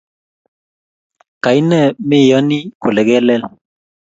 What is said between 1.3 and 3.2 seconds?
Kaine meyonii kole